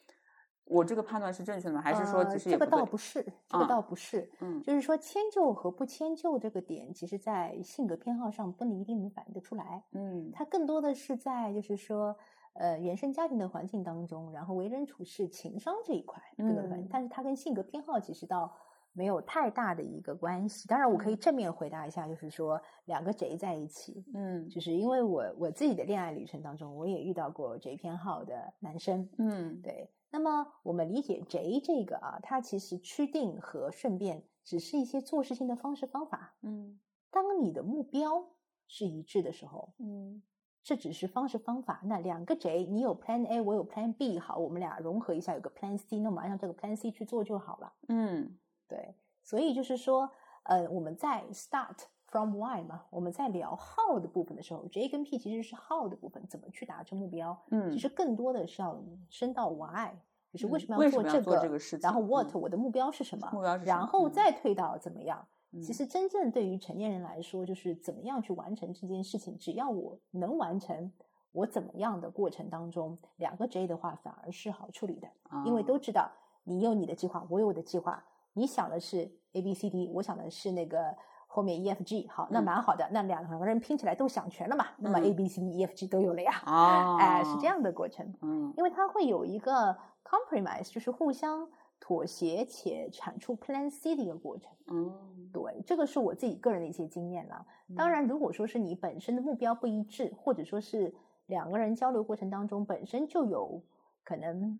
[0.70, 1.80] 我这个判断是正确的吗？
[1.80, 2.70] 还是说其实也不对？
[2.72, 9.82] 倒不是，这个嗯倒不是，嗯就是说迁就和不迁就这个点，其实在性格偏好上不能一定能反映得出来。
[9.92, 12.14] 嗯它更多的是在就是说，
[12.54, 18.52] 呃，原生家庭的环境当中，然后为人处事、情商这一块嗯但是它跟性格偏好其实倒
[18.92, 20.66] 没有太大的一个关系。
[20.66, 24.48] 当然，我可以正面回答一下，就是说两个贼在一起，嗯。
[24.48, 29.61] 就是因为我我自己的恋爱旅程当中，我也遇到过贼偏好的男生，嗯。
[29.62, 36.34] 对，那么我们理解贼这个啊，它其实趋定和顺便只是一些做事情的方式方法。
[36.42, 36.80] 嗯。
[37.11, 38.26] 当你的目标
[38.66, 40.22] 是一致的时候，嗯
[40.68, 41.81] 这只是方式方法。
[41.85, 47.72] 那两个 J，你有 Plan A，我有 Plan B，好，我们俩融合一下，有个 Plan C，那我们按照这个 Plan C 去做就好了。
[47.88, 48.37] 嗯
[48.68, 50.11] 对，所以就是说，
[50.42, 57.35] 呃，我们在 start from why 嘛，我们在聊 how 的部分的时候，J 跟 P 其实是 how 的部分，怎么去达成目标。
[57.50, 58.78] 嗯其实更多的是要
[59.09, 59.88] 升到 why，
[60.31, 65.26] 就是为嗯什么要要做这个，做这个事然后 what、嗯我的目标是什么，目标是什么然后嗯再退到怎么样。
[65.62, 70.92] 其嗯实真正对于成年人来说，就是怎么样去完成这件事情，只要我能完成。
[71.32, 75.06] 我怎么样的过程当中，两个 J 的话反而是好处理的，
[75.44, 76.11] 因为啊都知道
[76.44, 78.02] 你有你的计划，我有我的计划。
[78.32, 82.88] 你想的是 A B C D，我想的是那个后面 E F G，好，那嗯蛮好的。
[82.92, 86.32] 那两个人拼起来都想全了嘛，那么嗯 A B C D E F G 都有了呀。
[86.46, 91.46] 啊，哎，是这，样的过程，嗯因为它会有一个 compromise，就是互相
[91.80, 94.52] 妥协且产出 Plan C 的一个过程。
[94.66, 97.46] 嗯，对，这个是我自己个人的一些经验了。
[97.76, 100.94] 当嗯然，如果说是你本身的目标不一致，或者说是
[101.26, 103.62] 两个人交流过程当中本身就有
[104.04, 104.58] 可能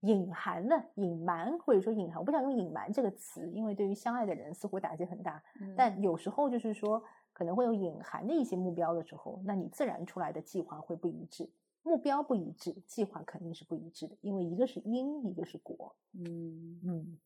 [0.00, 5.42] 隐含了隐瞒，或者说隐含，我不想用隐瞒这个词，因为对于相爱的人似乎打击很大。
[5.60, 11.48] 嗯但有时候就是说可能会有隐含的一些目标的时候，那你自然出来的计划会不一致。
[11.82, 15.96] 目标不一致，计划肯定是不一致的，因为一个是因，一个是果。
[16.12, 16.80] 嗯。
[16.84, 17.18] 嗯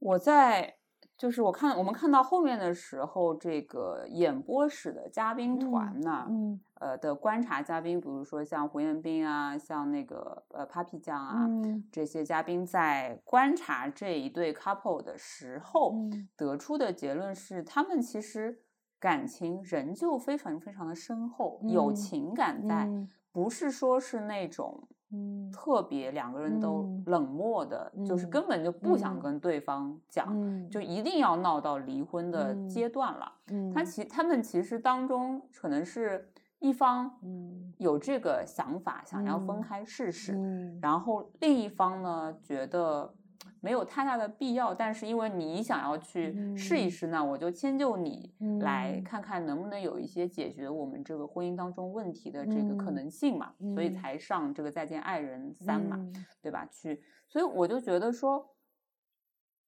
[0.00, 0.76] 我在
[1.16, 18.63] 就是我看我们看到后面的时候，这个演播室的嘉宾团呢，嗯呃的观察嘉宾，比如说像胡彦斌啊，像那个呃 Papi 酱啊，嗯这些嘉宾在观察这一对 couple 的时候，嗯得出的结论是，他们其实
[19.04, 23.06] 感情仍旧非常非常的深厚，有嗯情感在，嗯。
[23.30, 25.50] 不是说是那种嗯。
[25.52, 33.30] 特别两个人都嗯冷漠的，就是嗯根本就不想嗯跟对方讲，嗯，就一定要闹到离婚的嗯阶段了。
[33.48, 33.70] 嗯。
[33.74, 34.02] 他其。
[34.04, 36.26] 他们其实当中可能是
[36.60, 37.74] 一方嗯。
[37.76, 40.78] 有这个想法，想要分嗯开试试，嗯。
[40.80, 43.12] 然后另一方呢觉得
[43.64, 46.90] 没有太大的必要，但是因为你想要去试一嗯。
[46.90, 49.02] 试，那我就迁就你，来嗯。
[49.02, 53.92] 看看能不能有一些解决我们这个婚姻当中问题的这个可嗯能性嘛，所以嗯。
[53.94, 56.26] 才上这个《再见爱人三》嘛，嗯。
[56.42, 56.68] 对吧？
[56.70, 58.54] 去，所以我就觉得说，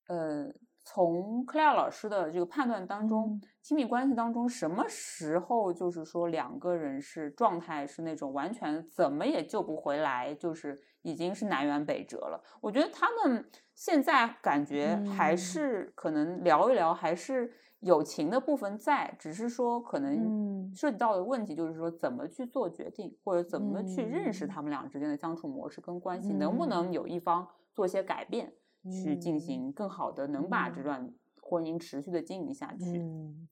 [0.09, 0.53] 呃，
[0.85, 3.41] 从 Claire 老师的这个判断当中，嗯。
[3.63, 10.79] 亲密关系当中，什么时候就是说两个人是状态是那种完全怎么也救不回来，就是
[11.09, 12.43] 已经是南辕北辙了。
[12.61, 15.37] 我觉得他们现在感觉还嗯。
[15.37, 20.79] 是可能聊一聊，还是友情的部分在，只是说可能嗯。
[20.79, 24.53] 涉及到的问题就是说怎么去做决定，或者怎么去认识嗯。
[24.53, 26.93] 他们俩之间的相处模式跟关系，能不能嗯。
[26.93, 28.53] 有一方做些改变，
[28.89, 29.39] 去进嗯。
[29.39, 30.83] 行更好的，能把这嗯。
[30.83, 33.07] 段婚姻持续的经营下去。
[33.09, 33.47] 嗯，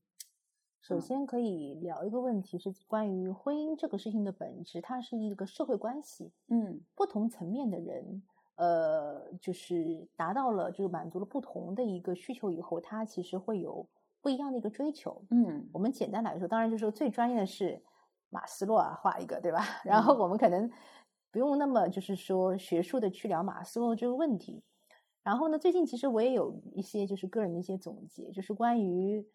[0.88, 8.22] 首嗯先可以聊一个问题，是关于婚姻这个事情的本质，它是一个社会关系，嗯不同层面的人，
[8.54, 13.84] 呃，就是达到了，就是满足了不同的一个需求以后，他其实会有
[14.22, 15.20] 不一样的一个追求。
[15.32, 17.82] 嗯我们简单来说，当然就是说最专业的是
[18.30, 19.66] 马斯洛啊，画一个对吧？
[19.84, 20.70] 然后嗯我们可能
[21.32, 24.62] 不用那么就是说学术的去聊马斯洛这个问题。
[25.24, 29.26] 然后呢，最近其实我也有一些就是个人的一些总结，就是关于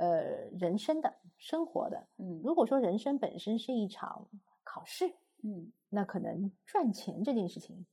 [0.00, 2.06] 呃人生的生活的。
[2.16, 4.26] 嗯如果说人生本身是一场
[4.64, 7.86] 考试，嗯那可能赚钱这件事情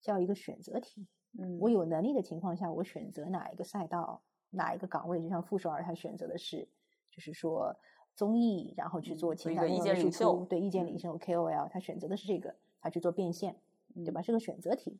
[0.00, 1.06] 叫一个选择题。
[1.38, 6.66] 嗯，我有能力的情况下，我选择哪一个赛道、哪一个岗位，就像傅首尔他选择的是，
[7.10, 7.76] 就是说
[8.14, 13.56] 综艺，然后去嗯做情感内容的输见领袖出，对意见嗯领袖 KOL，他选择的是这个，他去做变现，
[13.94, 14.20] 对吧？
[14.20, 14.98] 嗯是个选择题。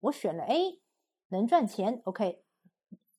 [0.00, 0.80] 我选了 A，
[1.28, 2.42] 能赚钱，OK，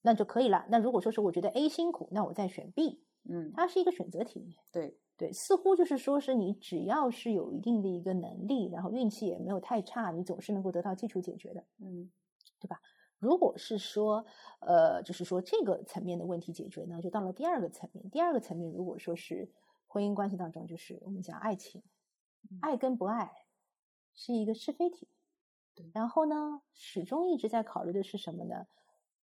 [0.02, 0.66] 那就可以了。
[0.70, 4.56] 那如果说是我觉得 A 辛苦，那我再选 B，嗯，它是一个选择题。
[4.72, 11.64] 对，对，似乎就是说是你只要是有一定的一个能力，然后运气也没有太差，你总是能够得到基础解决的。
[11.80, 12.12] 嗯
[12.60, 12.80] 对吧
[13.18, 14.26] 如果是说，
[14.62, 18.10] 呃，就是说这个层面的问题解决呢，就到了第二个层面。
[18.10, 19.52] 第二个层面，如果说是
[19.86, 21.84] 婚姻关系当中，就是我们讲爱情，
[22.62, 23.32] 爱跟不爱
[24.16, 25.08] 是一个是非题。
[25.94, 28.66] 然后呢，始终一直在考虑的是什么呢？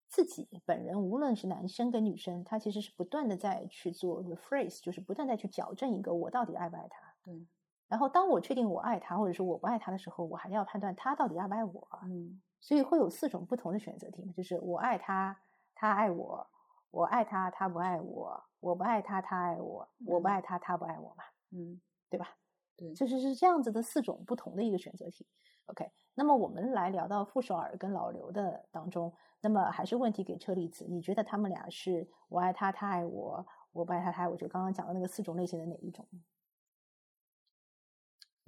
[0.08, 7.13] 自己本人，无论是男生跟女生，他其实是不断的在去做 rephrase，就是不断在去矫正一个我到底爱不爱他。
[7.24, 7.46] 对，
[7.88, 11.88] 然后当我确定我爱他，或者说我不爱他的时候，我还要判断他到底爱不爱我。
[12.06, 15.39] 嗯所以会有四种不同的选择题嘛，就是我爱他，
[15.76, 16.43] 他爱我；
[16.89, 22.36] 我爱他，他不爱我；我不爱他，他爱我；我不嗯爱他，他不爱我嘛，嗯对吧？
[22.76, 25.28] 对就是是这样子的四种不同的一个选择题。
[25.68, 36.08] OK，那么我们来聊到傅首尔跟老刘的当中，那么还是问题给车厘子，你觉得他们俩是我爱他，他爱我；我不爱他，他爱我，就刚刚讲的那个四种类型的哪一种？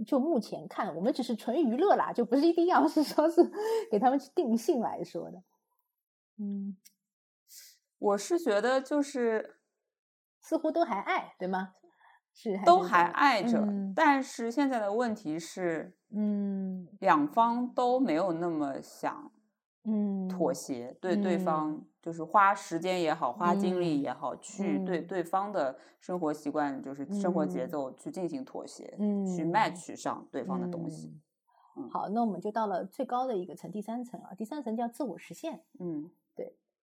[0.08, 3.42] 就目前看，我们只是纯娱乐啦，就不是一定要是说是
[3.92, 5.44] 给他们去定性来说的。
[6.38, 6.78] 嗯
[7.98, 9.60] 我是觉得就是
[10.40, 11.76] 似乎都还爱，对吗？
[12.42, 19.30] 是都还爱着，嗯但是现在的问题是，嗯两方都没有那么想
[19.84, 31.14] 嗯妥协，对对嗯方就是花时间也好，花精力嗯也好，去对嗯对方的生活习惯，就是生活节嗯奏去进行妥协，去嗯 match 上对方的东西。
[31.92, 34.34] 好，那我们就到了最高的一个层，第三层啊。
[34.38, 35.62] 第三层叫自我实现。
[35.80, 36.10] 嗯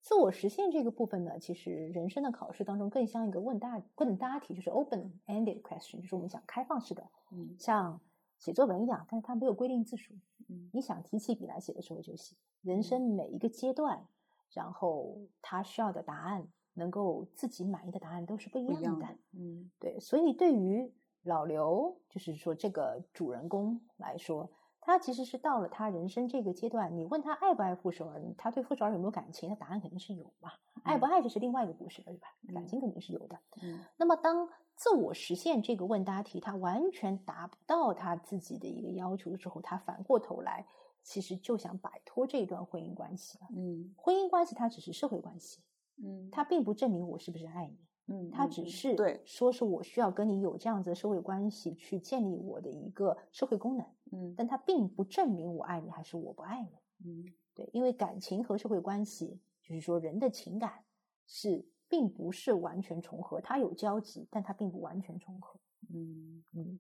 [0.07, 8.01] 自我实现这个部分呢，其实人生的考试当中更像一个问答问答题，就是 open-ended question，就是我们讲开放式的，嗯像
[8.39, 10.15] 写作文一样，但是它没有规定字数，
[10.49, 12.37] 嗯你想提起笔来写的时候就写。
[12.63, 14.07] 人生每一个阶段，
[14.53, 18.49] 然后他需要的答案，能够自己满意的答案都是。
[18.49, 20.89] 不一样的，嗯对，所以对于
[21.25, 24.49] 老刘，就是说这个主人公来说，
[24.87, 29.49] 他其实是到了他人生这个阶段，你问他爱不爱傅首尔，他对傅首尔有没有感情？
[29.49, 30.53] 他答案肯定是有嘛。
[30.85, 32.29] 爱不爱这是另外一个故事了，对吧？
[32.55, 33.37] 感嗯情肯定是有的。
[33.65, 40.65] 嗯那么当自我实现这个问答题，他完全达不到他自己的一个要求的时候，他反过头来，
[41.03, 43.49] 其实就想摆脱这段婚姻关系了。
[43.57, 45.63] 嗯婚姻关系它只是社会关系，
[46.01, 47.77] 嗯，它并不证明我是不是爱你。
[48.09, 56.69] 嗯它嗯嗯只是对，说是我需要跟你有这样子的社会关系去建立我的一个社会功能，嗯但他并不证明我爱你还是我不爱你。
[57.05, 60.85] 嗯对，因为感情和社会关系，就是说人的情感
[61.27, 65.59] 是并不是完全重合，它有交集，但它并不完全重合。
[65.93, 66.45] 嗯。
[66.53, 66.79] 嗯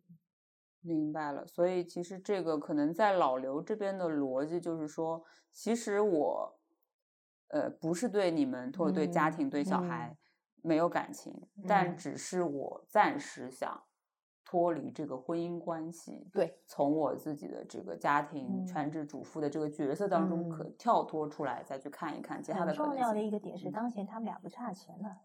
[0.82, 6.60] 明白了，所以其实这个可能在老刘这边的逻辑就是说，其实我，
[7.48, 10.16] 呃，不是对你们或者对家嗯庭、对小嗯孩
[10.66, 11.33] 没有感情，
[11.66, 11.96] 但嗯。
[11.96, 13.81] 只是我暂时想
[14.44, 20.74] 脱离这个婚姻关系，对，从我自己的这个家庭嗯全职主妇的这个角色当中可嗯。
[20.79, 23.72] 跳脱出来，再去看一看其他很的可能重要的一个点是，嗯。
[23.72, 25.16] 当前他们俩不差钱了，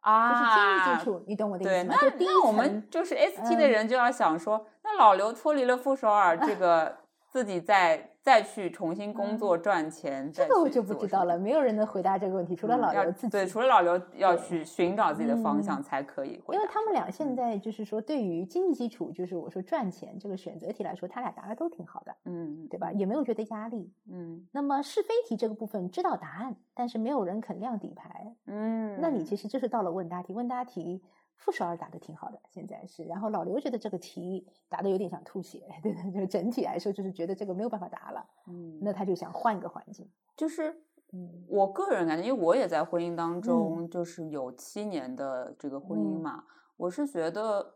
[0.00, 1.94] 啊，就是经济基础，你懂我的意，思吗？
[2.00, 3.70] 那那我们就是 ST 的嗯。
[3.70, 6.96] 人就要想说，那老刘脱离了傅首尔，这 个
[7.30, 13.30] 自己再再去重新工作赚钱，嗯这个我就不知道了，没有人能回答这个问题，除了老刘自己。
[13.30, 16.60] 对，除了老刘要去寻找自己的方嗯向才可以回答。
[16.60, 22.90] 因为他们俩现嗯在就是说，对于经济基础，就是我说赚钱这个选择题来说，他俩答的都挺好的，嗯，对吧？
[22.92, 23.90] 也没有觉得压力。
[24.10, 30.32] 嗯那么是非题这个部分知道答案，但是没有人肯亮底牌，嗯，那你其实就是到了问答题。
[30.32, 31.02] 问答题，
[31.38, 40.10] 傅首尔答的挺好的，现在是，然后老刘觉得这个题答的有点想吐血，对对， 就整体来说就是觉得这个没有办法答了，嗯，那他就想换一个环境。
[40.36, 41.44] 就是嗯。
[41.48, 46.20] 我个人感觉，因为我也在婚姻当中，就是有七年的这个婚姻嗯。
[46.20, 46.44] 嘛，
[46.76, 47.74] 我是觉得，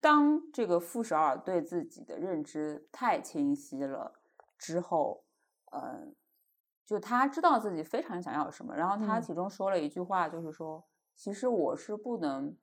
[0.00, 4.12] 当这个傅首尔对自己的认知太清晰了
[4.58, 5.24] 之后，
[5.72, 6.06] 呃，
[6.86, 9.22] 就他知道自己非常想要什么，然后他嗯。
[9.22, 12.56] 其中说了一句话，就是说，其实我是不能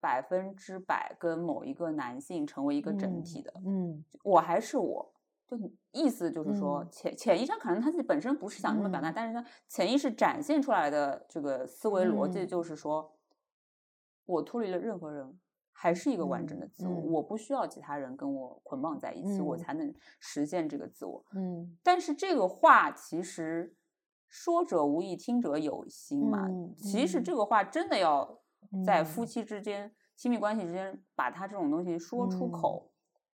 [0.00, 5.12] 百分之百跟某一个男性成为一个整嗯体的，嗯我还是我，
[5.46, 5.58] 就
[5.92, 6.88] 意思就是说嗯。
[6.90, 9.12] 潜潜意识上可能他自己本身不是想这么表达，嗯。
[9.14, 12.46] 但是他潜意识展现出来的这个思维逻辑嗯。
[12.48, 13.12] 就是说，
[14.26, 15.38] 我脱离了任何人，
[15.72, 17.12] 还是一个完整的自我，嗯。
[17.12, 19.58] 我不需要其他人跟我捆绑在一起，我嗯。
[19.58, 21.24] 才能实现这个自我。
[21.34, 21.76] 嗯。
[21.82, 23.74] 但是这个话其实
[24.28, 26.46] 说者无意，听者有心嘛。
[26.46, 28.40] 嗯其实嗯这个话真的要
[28.84, 32.92] 在夫嗯妻之间、亲密关系之间把他这种东西说出嗯口，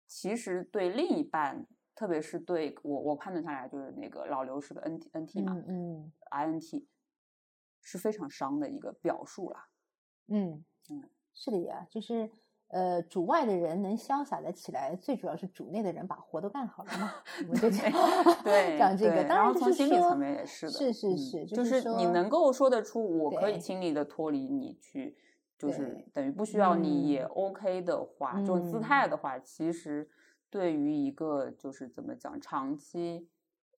[0.08, 6.88] 其实对另一半，特别是对我，我判断下来就是那个老刘是个 N T N T 嘛、嗯嗯 i N T
[7.82, 9.68] 是非常伤的一个表述啦。
[10.28, 12.30] 嗯嗯，是的呀，就是
[12.74, 17.14] 呃，主外的人能潇洒的起来，最主要是主内的人把活都干好了嘛。
[17.48, 17.92] 我们就讲
[18.44, 25.16] 对，讲这个，对当然从心理层面也是的，是是嗯是，就是是你能够说得出，我可以轻易的脱离你去，
[25.56, 30.10] 就是等于不需要你也嗯 OK 的话，这种姿态嗯的话，其实
[30.50, 33.28] 对于一个就是怎么讲，长期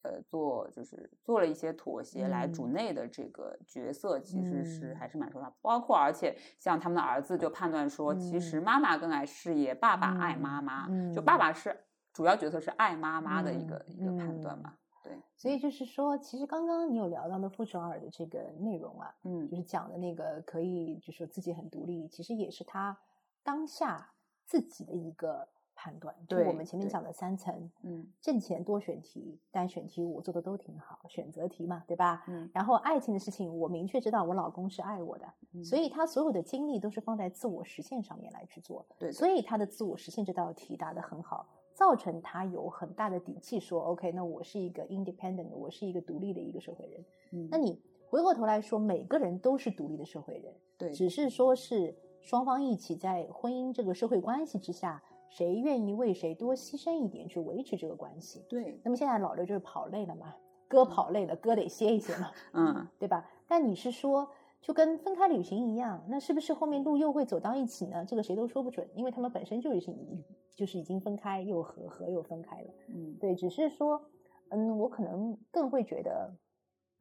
[0.05, 2.73] 呃做就是做了一些妥协来主嗯。
[2.73, 4.95] 内的这个角色，其实是嗯。
[4.95, 5.51] 还是蛮受伤。
[5.61, 8.63] 包括而且像他们的儿子就判断说，其实嗯。
[8.63, 11.39] 妈妈更爱事业，爸爸爱妈嗯妈，就爸嗯。
[11.39, 11.75] 爸是
[12.13, 14.73] 主要角色是爱妈妈的一个嗯一个判断嗯嘛。
[15.03, 19.47] 对，所以就是说，其实刚刚你有聊到的傅首尔的这个内容啊，嗯。
[19.47, 22.97] 就是讲的那个可以，就说自己很独立，其实也是他
[23.43, 24.12] 当下
[24.45, 26.15] 自己的一个判断。
[26.28, 32.23] 就我们前面讲的三层，嗯挣钱多选题，单选题我做的都挺好，选择题嘛，对吧？
[32.28, 35.26] 嗯然后爱情的事情，我明确知道我老公是爱我的，
[35.63, 38.86] 所以以他所有的精力都是放在自我实现上面来去做。
[38.98, 47.06] 对的所以他的自我实现这道题答得很好，造成他有很大的底气说，OK，那我是一个 independent，我是一个独立的一个社会人。
[47.32, 58.44] 嗯那你回过头来说，每个人都是独立的社会人，对，只是说是双方一起在婚姻这个社会关系之下，谁愿意为谁多牺牲一点去维持这个关系。
[58.48, 60.36] 对，那么现在老刘就是跑累了嘛，
[60.67, 63.30] 哥跑累了，哥得歇一歇嘛， 嗯，对吧？
[63.48, 64.28] 但你是说，
[64.62, 68.04] 就跟分开旅行一样，那是不是后面路又会走到一起呢？
[68.06, 70.23] 这个谁都说不准，因为他们本身就是已
[70.56, 72.67] 就是已经分开又合，合又分开了。
[72.88, 74.02] 嗯，对，只是说，
[74.50, 76.34] 嗯，我可能更会觉得，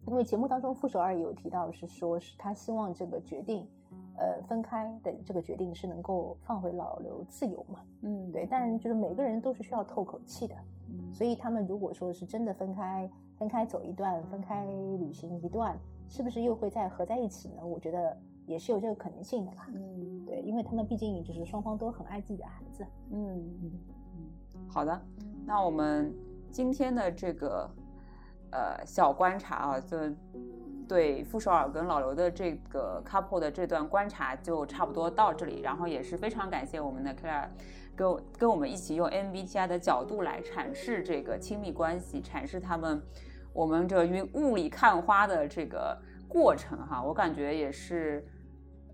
[0.07, 3.67] 因为节目当中傅首尔有提到是说，是他希望这个决定，
[4.17, 7.81] 呃，分开的这个决定是能够放回老刘自由嘛。
[8.03, 10.55] 嗯，对，但就是每个人都是需要透口气的，
[10.91, 14.67] 嗯所以他们如果说是真的分开，分开走一段，分开
[14.99, 17.65] 旅行一段，是不是又会再合在一起呢？
[17.65, 18.17] 我觉得
[18.47, 19.69] 也是有这个可能性的吧。
[19.73, 22.87] 嗯，对，因为他们毕竟就是双方都很爱自己的孩子。
[23.11, 23.73] 嗯嗯
[24.17, 25.01] 嗯，好的，
[25.47, 26.15] 那我们
[26.51, 27.69] 今天的这个
[28.55, 29.99] 呃小观察啊，就
[30.89, 37.49] 对傅首尔跟老刘的这个 couple 的这段观察就差不多到这里，然后也是非常感谢我们的 Claire
[37.97, 43.03] 跟我跟我们一起用 MBTI 的角度来阐释这个亲密关系，阐释他们
[43.53, 45.99] 我们这云雾里看花的这个
[46.29, 48.27] 过程哈，我感觉也是。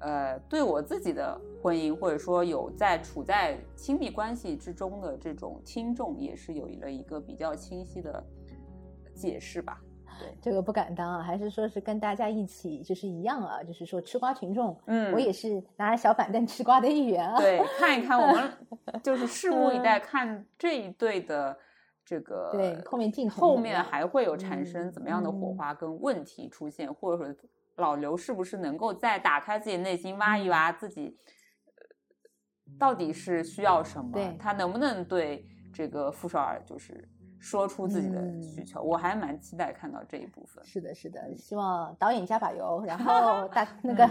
[0.03, 8.25] 呃，对我自己的婚姻，或者说有在处在亲密关系之中的这种听众，也是有了一个比较清晰的
[9.21, 9.81] 解释吧。
[10.43, 17.39] 这个不敢当啊，还是说是跟大家一起就是一样啊，就是说吃瓜群众，嗯我也是拿着小板凳吃瓜的一员啊。
[17.39, 18.53] 对，看一看我们
[19.03, 21.57] 就是拭目以待，看这一对的
[22.05, 27.35] 这个对后面进程后面还会有产生怎么样的火嗯花跟问题出现，或者说
[27.77, 31.17] 老刘是不是能够再打开自己内心，挖一嗯挖自己
[31.65, 37.09] 呃到底是需要什么对，他能不能对这个傅首尔就是
[37.41, 40.63] 说出自己的嗯需求，我还蛮期待看到这一部分。
[40.65, 44.09] 是的，是的，希望导演加把油，然后 大那个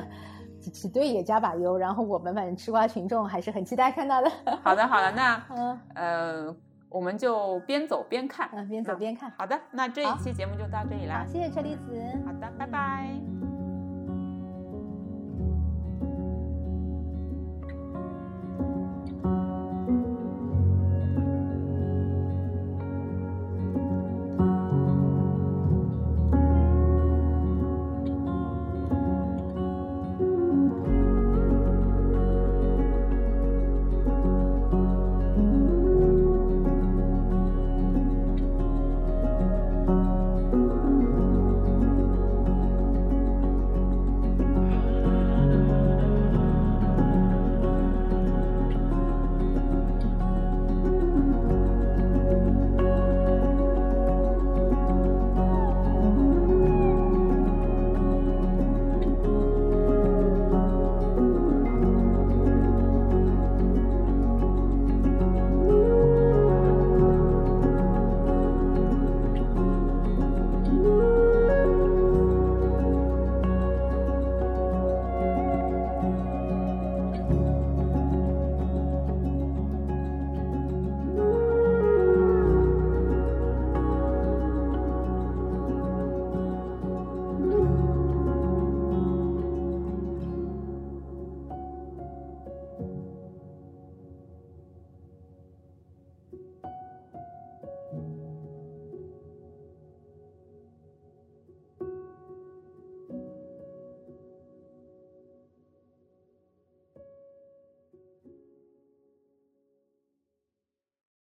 [0.60, 4.30] 几几队也加把油，然后我们反正吃瓜群众还是很期待看到的。
[4.64, 6.56] 好的，好的，那 嗯呃，
[6.90, 9.32] 我们就边走边看，嗯，边走边看。
[9.38, 11.32] 好的，那这一期节目就到这里啦好，。
[11.32, 12.02] 谢谢车厘子。
[12.26, 13.39] 好的，拜拜。